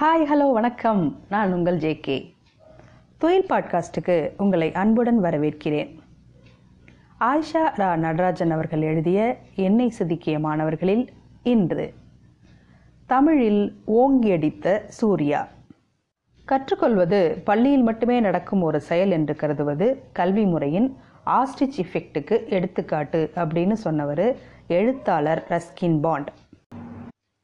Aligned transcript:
Hi 0.00 0.26
hello 0.32 0.52
வணக்கம். 0.52 1.20
நான் 1.28 1.52
உங்கள் 1.52 1.78
ஜேகே 1.78 2.34
துயில் 3.18 3.46
பாட்காஸ்ட்டுக்கு 3.48 4.32
உங்களை 4.36 4.72
அன்புடன் 4.72 5.22
வரவேற்கிறேன். 5.22 5.98
ஆயிஷா 7.20 7.72
ரா 7.76 7.96
நடராஜன் 7.96 8.50
அவர்கள் 8.50 8.82
எழுதிய 8.82 9.38
எண்ணெய் 9.54 9.92
செதுக்கிய 9.98 10.40
மாணவர்களில் 10.40 11.12
இன்று. 11.42 11.94
தமிழில் 13.06 13.76
ஓங்கியடித்த 13.86 14.84
சூர்யா. 14.86 15.48
கற்றுக்கொள்வது 16.44 17.40
பள்ளியில் 17.44 17.82
மட்டுமே 17.82 18.20
நடக்கும் 18.20 18.62
ஒரு 18.62 18.80
செயல் 18.80 19.10
என்று 19.10 19.36
கருதுவது 19.36 20.02
கல்வி 20.12 20.44
முறையின் 20.44 20.96
ஆஸ்டிச் 21.26 21.80
இஃபெக்ட்டுக்கு 21.82 22.48
எடுத்துக்காட்டு 22.48 23.30
அப்படின்னு 23.34 23.72
சொன்னவர் 23.72 24.36
எழுத்தாளர் 24.66 25.46
ரஸ்கின் 25.48 26.00
பாண்ட். 26.00 26.32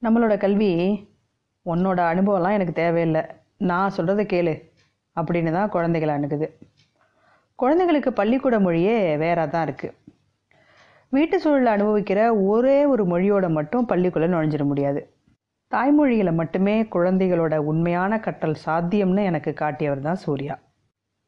நம்மளோட 0.05 0.37
கல்வி 0.37 1.09
உன்னோட 1.75 2.01
அனுபவம்லாம் 2.13 2.57
எனக்கு 2.59 2.75
தேவையில்லை. 2.83 3.23
நான் 3.71 3.95
சொல்கிறத 3.97 4.25
கேளு. 4.33 4.55
அப்படின்னு 5.17 5.53
தான் 5.53 5.73
குழந்தைகள் 5.77 6.15
அணுகுது. 6.17 6.47
குழந்தைங்களுக்கு 7.59 8.11
பள்ளிக்கூட 8.11 8.59
மொழியே 8.61 9.17
வேறாக 9.23 9.49
தான் 9.49 9.67
இருக்குது 9.69 9.97
வீட்டு 11.13 11.37
சூழலை 11.41 11.71
அனுபவிக்கிற 11.77 12.21
ஒரே 12.47 12.77
ஒரு 12.93 13.05
மொழியோட 13.05 13.47
மட்டும் 13.49 13.87
பள்ளிக்குள்ளே 13.89 14.29
நுழைஞ்சிட 14.35 14.65
முடியாது. 14.65 15.01
தாய்மொழியில் 15.73 16.39
மட்டுமே 16.41 16.75
குழந்தைகளோட 16.95 17.57
உண்மையான 17.71 18.19
கற்றல் 18.19 18.57
சாத்தியம்னு 18.67 19.25
எனக்கு 19.31 19.51
காட்டியவர் 19.55 20.07
தான் 20.07 20.21
சூர்யா. 20.25 20.55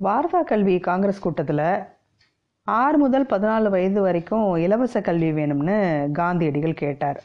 வாரதா 0.01 0.41
கல்வி 0.51 0.77
காங்கிரஸ் 0.89 1.25
கூட்டத்தில் 1.25 1.67
ஆறு 2.67 2.97
முதல் 2.99 3.27
பதினாலு 3.27 3.69
வயது 3.69 4.01
வரைக்கும் 4.01 4.47
இலவச 4.65 5.01
கல்வி 5.01 5.31
வேணும்னு 5.33 5.77
காந்தியடிகள் 6.13 6.81
கேட்டார். 6.83 7.21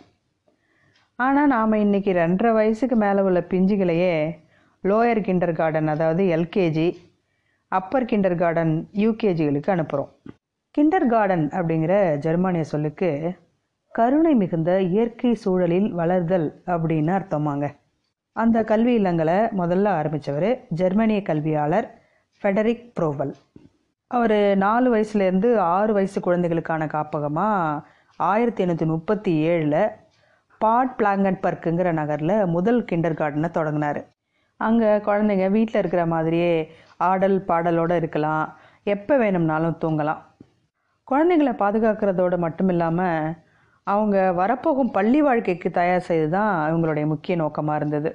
ஆனால் 1.20 1.48
நாம் 1.48 1.73
இன்றைக்கி 1.73 2.12
ரெண்டரை 2.13 2.53
வயசுக்கு 2.53 2.95
மேலே 2.95 3.21
உள்ள 3.21 3.39
பிஞ்சுகளையே 3.39 4.44
லோயர் 4.84 5.21
கிண்டர் 5.21 5.53
கார்டன் 5.53 5.88
அதாவது 5.88 6.23
எல்கேஜி 6.23 6.98
அப்பர் 7.71 8.05
கிண்டர் 8.05 8.35
கார்டன் 8.35 8.87
யூகேஜிகளுக்கு 8.93 9.71
அனுப்புகிறோம் 9.71 10.12
கிண்டர் 10.71 11.07
கார்டன் 11.07 11.49
அப்படிங்கிற 11.49 12.18
ஜெர்மானிய 12.18 12.62
சொல்லுக்கு 12.62 13.35
கருணை 13.91 14.35
மிகுந்த 14.35 14.82
இயற்கை 14.82 15.34
சூழலில் 15.34 15.93
வளர்தல் 15.93 16.62
அப்படின்னு 16.65 17.12
அர்த்தமாங்க. 17.12 17.76
அந்த 18.34 18.63
கல்வி 18.63 18.98
இல்லங்களை 18.98 19.49
முதல்ல 19.51 19.88
ஆரம்பித்தவர் 19.88 20.65
ஜெர்மனிய 20.70 21.21
கல்வியாளர் 21.21 21.88
ஃபெடரிக் 22.43 22.99
ப்ரோவல் 22.99 23.34
அவர் 24.07 24.57
நாலு 24.57 24.95
வயசுலேருந்து 24.95 25.57
ஆறு 25.57 25.93
வயசு 25.93 26.20
குழந்தைகளுக்கான 26.21 26.88
காப்பகமாக 26.88 27.84
ஆயிரத்தி 28.20 28.63
எண்ணூற்றி 28.63 28.85
முப்பத்தி 28.85 29.32
ஏழில் 29.32 30.07
பாட் 30.62 30.94
பிளாங்கட் 31.00 31.44
பர்க்குங்கிற 31.46 31.90
நகரில் 32.00 32.38
முதல் 32.55 32.80
கிண்டர் 32.90 33.20
கார்டனை 33.20 33.50
தொடங்கினார். 33.58 34.00
அங்கே 34.60 34.91
குழந்தைங்க 35.08 35.48
வீட்டில் 35.55 35.80
இருக்கிற 35.82 36.04
மாதிரியே 36.13 36.54
ஆடல் 37.10 37.38
பாடலோடு 37.50 37.96
இருக்கலாம். 38.02 38.46
எப்போ 38.96 39.13
வேணும்னாலும் 39.24 39.80
தூங்கலாம். 39.84 40.22
குழந்தைங்களை 41.08 41.54
பாதுகாக்கிறதோடு 41.63 42.38
மட்டும் 42.46 42.70
இல்லாமல் 42.74 43.35
அவங்க 43.88 44.18
வரப்போகும் 44.40 44.94
பள்ளி 44.98 45.20
வாழ்க்கைக்கு 45.28 45.70
தயார் 45.72 46.08
செய்து 46.08 46.30
தான் 46.30 46.54
அவங்களுடைய 46.66 47.05
முக்கிய 47.12 47.35
நோக்கமாக 47.44 47.80
இருந்தது. 47.80 48.10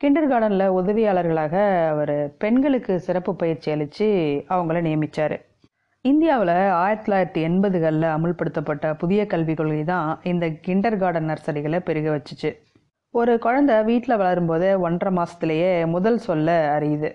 கிண்டர் 0.00 0.28
கார்டனில் 0.30 0.74
உதவியாளர்களாக 0.78 1.54
அவர் 1.92 2.16
பெண்களுக்கு 2.42 2.94
சிறப்பு 3.06 3.32
பயிற்சி 3.42 3.68
அளித்து 3.74 4.08
அவங்கள 4.54 4.80
நியமித்தார் 4.86 5.36
இந்தியாவில் 6.08 6.52
ஆயிரத்தி 6.80 7.06
தொள்ளாயிரத்தி 7.06 7.40
எண்பதுகளில் 7.48 8.06
அமுல்படுத்தப்பட்ட 8.14 8.86
புதிய 9.02 9.20
கல்விக் 9.32 9.58
கொள்கை 9.58 9.84
தான் 9.92 10.08
இந்த 10.30 10.46
கிண்டர் 10.64 10.96
கார்டன் 11.02 11.28
நர்சரிகளை 11.30 11.78
பெருக 11.86 12.08
வச்சுச்சு. 12.14 12.50
ஒரு 13.14 13.32
குழந்தை 13.44 13.76
வீட்டில் 13.88 14.18
வளரும்போது 14.20 14.68
ஒன்றரை 14.86 15.12
மாதத்துலேயே 15.18 15.70
முதல் 15.94 16.18
சொல்ல 16.26 16.56
அறியுது. 16.76 17.10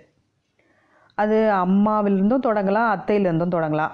அது 1.17 1.37
அம்மாவிலிருந்தும் 1.63 2.45
தொடங்கலாம் 2.47 2.89
அத்தையிலேருந்தும் 2.95 3.55
தொடங்கலாம். 3.55 3.93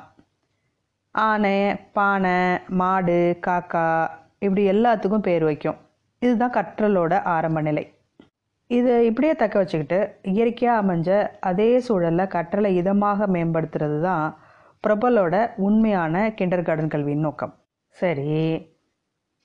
ஆனை 1.16 1.58
பானை 1.98 2.38
மாடு 2.82 3.20
காக்கா 3.48 3.86
இப்படி 4.46 4.64
எல்லாத்துக்கும் 4.74 5.28
பேர் 5.30 5.48
வைக்கும். 5.50 5.78
இதுதான் 6.22 6.58
கற்றலோட 6.58 7.14
ஆரம்ப 7.36 7.60
நிலை. 7.70 7.86
இது 8.70 8.94
இப்படியே 9.10 9.34
தக்க 9.44 9.56
வச்சுக்கிட்டு 9.60 10.00
இயற்கையாக 10.36 10.82
அமைஞ்ச 10.82 11.10
அதே 11.50 11.72
சூழலில் 11.86 12.34
கற்றலை 12.36 12.72
இதமாக 12.82 13.28
மேம்படுத்துறது 13.36 14.00
தான் 14.10 14.26
பிரபலோட 14.84 15.54
உண்மையான 15.58 16.34
கிண்டர் 16.38 16.64
கார்டன் 16.64 16.88
கல்வியின் 16.88 17.20
நோக்கம். 17.20 17.54
சரி. 17.88 18.68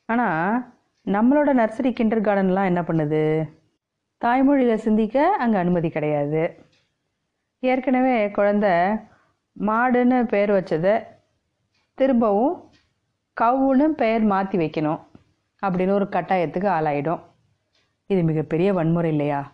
ஆனால் 0.04 0.75
நம்மளோட 1.06 1.50
நர்சரி 1.53 1.91
கிண்டர் 1.93 2.26
கார்டன்லாம் 2.26 2.65
என்ன 2.65 2.81
பண்ணுது? 2.82 3.48
தாய்மொழியில் 4.19 4.75
சிந்திக்க 4.75 5.34
அங்கே 5.34 5.56
அனுமதி 5.56 5.91
கிடையாது. 5.91 6.65
ஏற்கனவே 7.60 8.28
குழந்த 8.28 8.66
மாடுன்னு 9.60 10.22
பேர் 10.22 10.50
வச்சதை 10.50 11.04
திரும்பவும் 11.94 12.71
கவுன்னு 13.41 13.84
பெயர் 13.84 14.22
மாற்றி 14.22 14.59
வைக்கணும். 14.59 15.00
அப்படின்னு 15.62 15.91
ஒரு 15.91 16.09
கட்டாயத்துக்கு 16.10 16.69
ஆளாயிடும். 16.78 17.21
இது 18.06 18.22
மிகப்பெரிய 18.22 18.72
வன்முறை 18.72 19.10
இல்லையா? 19.10 19.53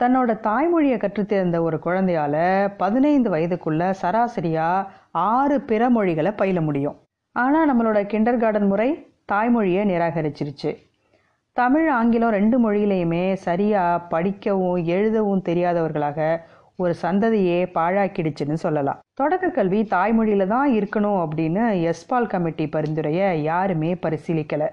தன்னோட 0.00 0.30
தாய்மொழியை 0.46 0.96
கற்றுத்தேர்ந்த 1.02 1.58
ஒரு 1.66 1.76
குழந்தையால் 1.78 2.42
பதினைந்து 2.76 3.28
வயதுக்குள்ள 3.34 3.82
சராசரியாக 4.00 4.88
ஆறு 5.10 5.56
பிற 5.60 5.88
மொழிகளை 5.90 6.32
பயில 6.32 6.60
முடியும். 6.60 6.96
ஆனால் 7.32 7.68
நம்மளோட 7.70 8.00
கிண்டர் 8.12 8.40
கார்டன் 8.42 8.68
முறை 8.72 8.88
தாய்மொழியை 9.32 9.82
நிராகரிச்சிருச்சு. 9.92 10.72
தமிழ் 11.52 11.88
ஆங்கிலம் 11.88 12.34
ரெண்டு 12.38 12.56
மொழியிலையுமே 12.64 13.24
சரியாக 13.46 14.04
படிக்கவும் 14.12 14.84
எழுதவும் 14.96 15.44
தெரியாதவர்களாக 15.48 16.20
ஒரு 16.82 16.94
சந்ததியே 17.02 17.60
பாழாக்கிடுச்சுன்னு 17.74 18.56
சொல்லலாம். 18.64 18.98
தொடக்க 19.20 19.48
கல்வி 19.58 19.80
தாய்மொழியில் 19.84 20.52
தான் 20.54 20.70
இருக்கணும் 20.72 21.20
அப்படின்னு 21.24 21.62
எஸ்பால் 21.92 22.32
கமிட்டி 22.32 22.66
பரிந்துரையை 22.68 23.28
யாருமே 23.42 23.92
பரிசீலிக்கலை. 23.94 24.68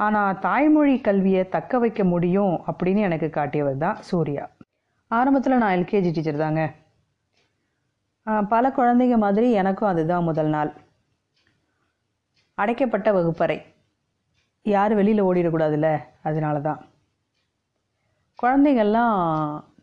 ஆனால் 0.00 0.38
தாய்மொழி 0.38 1.00
கல்வியை 1.00 1.48
தக்க 1.48 1.78
வைக்க 1.78 2.04
முடியும் 2.04 2.54
அப்படின்னு 2.70 3.00
எனக்கு 3.08 3.30
காட்டியவர் 3.30 3.78
தான் 3.84 4.00
சூர்யா. 4.00 4.44
ஆரம்பத்தில் 5.10 5.60
நான் 5.62 5.76
எல்கேஜி 5.78 6.10
டீச்சர் 6.16 6.42
தாங்க. 6.44 6.62
பல 8.48 8.72
குழந்தைங்க 8.76 9.16
மாதிரி 9.16 9.48
எனக்கும் 9.52 9.88
அதுதான் 9.88 10.22
முதல் 10.22 10.46
நாள். 10.46 10.72
அடைக்கப்பட்ட 12.54 13.08
வகுப்பறை. 13.12 13.58
யார் 14.66 14.94
வெளியில் 14.94 15.22
ஓடிடக்கூடாதுல்ல? 15.22 15.88
அதனால 16.22 16.60
தான். 16.60 16.80
குழந்தைங்கள்லாம் 18.42 19.18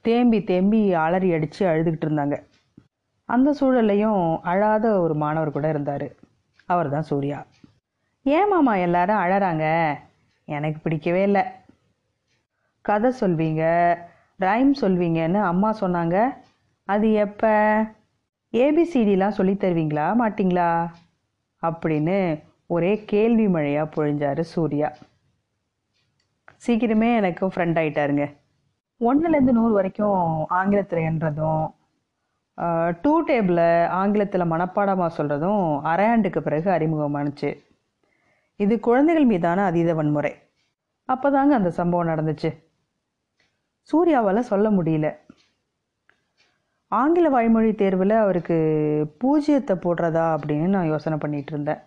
தேம்பி 0.02 0.44
தேம்பி 0.44 0.82
அலறி 0.94 1.34
அடித்து 1.34 1.68
அழுதுகிட்டு 1.68 2.06
இருந்தாங்க. 2.08 2.36
அந்த 3.30 3.50
சூழல்லையும் 3.60 4.22
அழாத 4.42 4.86
ஒரு 5.02 5.16
மாணவர் 5.16 5.56
கூட 5.58 5.68
இருந்தார். 5.70 6.08
அவர் 6.66 6.90
தான் 6.90 7.10
சூர்யா. 7.12 7.40
ஏன் 8.26 8.50
மாமா 8.52 8.74
எல்லாரும் 8.76 9.22
அழறாங்க? 9.24 9.66
எனக்கு 10.48 10.78
பிடிக்கவே 10.84 11.22
இல்லை. 11.24 11.42
கதை 12.82 13.10
சொல்வீங்க 13.20 13.64
ரைம் 14.40 14.72
சொல்வீங்கன்னு 14.82 15.40
அம்மா 15.50 15.70
சொன்னாங்க. 15.82 16.18
அது 16.90 17.08
எப்போ? 17.26 17.52
ஏபிசிடிலாம் 18.54 19.36
சொல்லி 19.40 19.54
தருவீங்களா 19.54 20.06
மாட்டிங்களா? 20.22 20.70
அப்படின்னு 21.64 22.18
ஒரே 22.76 22.94
கேள்வி 23.12 23.48
மழையாக 23.48 23.92
பொழிஞ்சார் 23.96 24.42
சூர்யா. 24.54 24.90
சீக்கிரமே 26.66 27.10
எனக்கும் 27.20 27.54
ஃப்ரெண்ட் 27.54 27.80
ஆகிட்டாருங்க 27.82 28.26
ஒன்றுலேருந்து 29.02 29.58
நூறு 29.60 29.74
வரைக்கும் 29.80 30.22
ஆங்கிலத்தில் 30.60 31.06
என்றதும் 31.10 31.66
டூ 33.04 33.14
டேபிளில் 33.30 33.88
ஆங்கிலத்தில் 34.00 34.52
மனப்பாடமாக 34.54 35.12
சொல்கிறதும் 35.18 35.64
அரையாண்டுக்கு 35.92 36.40
பிறகு 36.48 36.70
அறிமுகமானுச்சு. 36.78 37.52
இது 38.60 38.80
குழந்தைகள் 38.80 39.26
மீதான 39.26 39.64
அதீத 39.64 39.94
வன்முறை. 39.94 40.34
அப்போ 41.10 41.32
தாங்க 41.32 41.54
அந்த 41.56 41.70
சம்பவம் 41.70 42.12
நடந்துச்சு. 42.12 42.50
சூர்யாவால் 43.90 44.50
சொல்ல 44.52 44.68
முடியல. 44.70 45.08
ஆங்கில 46.92 47.30
வாய்மொழி 47.30 47.72
தேர்வில் 47.76 48.16
அவருக்கு 48.24 48.58
பூஜ்ஜியத்தை 49.22 49.76
போடுறதா 49.86 50.26
அப்படின்னு 50.36 50.68
நான் 50.76 50.92
யோசனை 50.94 51.18
பண்ணிகிட்டு 51.18 51.52
இருந்தேன். 51.54 51.82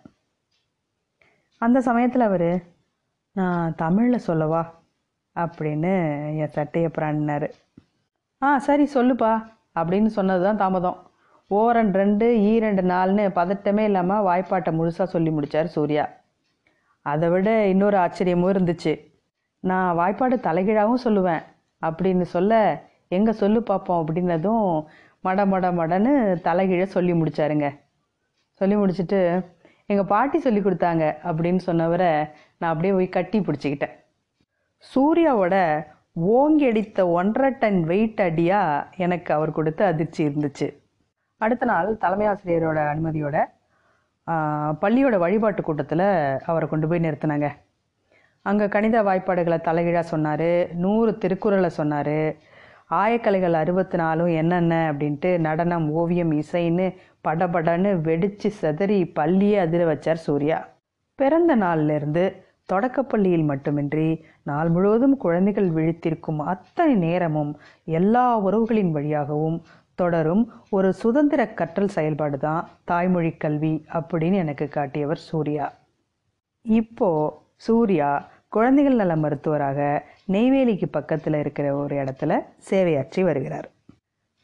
அந்த 1.61 1.81
சமயத்தில் 1.81 2.27
அவர் 2.29 2.49
நான் 3.35 3.75
தமிழில் 3.75 4.25
சொல்லவா? 4.29 4.61
அப்படின்னு 5.35 5.93
என் 6.41 6.53
சட்டையை 6.57 6.89
பிராண்டினார் 6.97 7.47
ஆ 8.41 8.57
சரி 8.57 8.85
சொல்லுப்பா 8.93 9.31
அப்படின்னு 9.79 10.09
சொன்னது 10.17 10.43
தான் 10.43 10.61
தாமதம். 10.63 10.97
ஓரன் 11.51 11.91
ரெண்டு 11.93 12.27
ஈ 12.39 12.59
ரெண்டு 12.59 12.81
நாலுன்னு 12.81 13.25
பதட்டமே 13.39 13.83
இல்லாமல் 13.89 14.25
வாய்ப்பாட்டை 14.27 14.71
முழுசாக 14.79 15.07
சொல்லி 15.15 15.29
முடித்தார் 15.29 15.73
சூர்யா. 15.75 16.05
அதை 17.11 17.27
விட 17.33 17.49
இன்னொரு 17.73 17.97
ஆச்சரியமும் 18.05 18.53
இருந்துச்சு. 18.53 18.93
நான் 19.63 19.97
வாய்ப்பாடு 19.99 20.35
தலைகீழாகவும் 20.47 21.05
சொல்லுவேன். 21.07 21.43
அப்படின்னு 21.81 22.25
சொல்ல 22.35 22.53
எங்கே 23.17 23.33
சொல்லு 23.41 23.59
பார்ப்போம் 23.69 24.01
அப்படின்னதும் 24.01 24.65
மட 25.25 25.43
மட 25.51 25.67
மடன்னு 25.79 26.13
தலைகீழ 26.47 26.83
சொல்லி 26.95 27.13
முடிச்சாருங்க. 27.19 27.67
சொல்லி 28.59 28.75
முடிச்சுட்டு 28.75 29.19
எங்கள் 29.91 30.09
பாட்டி 30.11 30.37
சொல்லி 30.45 30.61
கொடுத்தாங்க 30.63 31.03
அப்படின்னு 31.29 31.61
சொன்னவரை 31.67 32.11
நான் 32.59 32.71
அப்படியே 32.71 32.93
போய் 32.93 33.15
கட்டி 33.17 33.39
பிடிச்சிக்கிட்டேன். 33.39 33.95
சூர்யாவோட 34.91 35.55
ஓங்கி 36.35 36.65
அடித்த 36.69 36.99
ஒன்றரை 37.17 37.49
டன் 37.61 37.79
வெயிட் 37.91 38.21
அடியாக 38.27 38.95
எனக்கு 39.05 39.31
அவர் 39.37 39.57
கொடுத்த 39.57 39.81
அதிர்ச்சி 39.91 40.21
இருந்துச்சு. 40.27 40.67
அடுத்த 41.41 41.65
நாள் 41.71 41.89
தலைமை 42.03 42.27
ஆசிரியரோட 42.27 42.79
அனுமதியோட 42.93 43.37
பள்ளியோட 44.81 45.15
வழிபாட்டு 45.17 45.61
கூட்டத்தில் 45.63 46.07
அவரை 46.49 46.65
கொண்டு 46.69 46.87
போய் 46.87 47.05
நிறுத்தினாங்க. 47.05 47.47
அங்கே 48.45 48.65
கணித 48.73 48.97
வாய்ப்பாடுகளை 49.03 49.57
தலைகீழாக 49.61 50.11
சொன்னார் 50.13 50.49
நூறு 50.83 51.11
திருக்குறளை 51.17 51.69
சொன்னார் 51.79 52.17
ஆயக்கலைகள் 53.01 53.55
அறுபத்தி 53.61 53.97
நாலும் 53.97 54.31
என்னென்ன 54.41 54.73
அப்படின்ட்டு 54.91 55.29
நடனம் 55.47 55.87
ஓவியம் 56.01 56.31
இசைன்னு 56.41 56.85
படபடன்னு 57.27 57.91
வெடித்து 58.01 58.49
செதறி 58.61 58.99
பள்ளியே 59.13 59.57
அதிர 59.65 59.81
வச்சார் 59.91 60.25
சூர்யா. 60.25 60.59
பிறந்த 61.19 61.51
நாளிலிருந்து 61.55 62.23
தொடக்கப்பள்ளியில் 62.73 63.45
மட்டுமின்றி 63.45 64.07
நாள் 64.43 64.69
முழுவதும் 64.69 65.17
குழந்தைகள் 65.17 65.69
விழித்திருக்கும் 65.71 66.39
அத்தனை 66.53 66.95
நேரமும் 67.05 67.51
எல்லா 67.97 68.25
உறவுகளின் 68.45 68.91
வழியாகவும் 68.91 69.57
தொடரும் 69.97 70.43
ஒரு 70.69 70.89
சுதந்திர 70.93 71.41
கற்றல் 71.59 71.93
செயல்பாடு 71.97 72.37
தான் 72.37 72.63
தாய்மொழி 72.83 73.31
கல்வி 73.43 73.73
அப்படின்னு 73.97 74.41
எனக்கு 74.43 74.65
காட்டியவர் 74.67 75.21
சூர்யா. 75.29 75.67
இப்போ 76.65 77.09
சூர்யா 77.55 78.09
குழந்தைகள் 78.55 78.95
நல 78.95 79.13
மருத்துவராக 79.15 79.79
நெய்வேலிக்கு 80.31 80.87
பக்கத்தில் 80.91 81.37
இருக்கிற 81.43 81.67
ஒரு 81.75 81.95
இடத்துல 81.95 82.33
சேவையாற்றி 82.69 83.23
வருகிறார். 83.23 83.67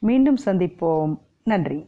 மீண்டும் 0.01 0.39
சந்திப்போம். 0.45 1.13
நன்றி. 1.43 1.79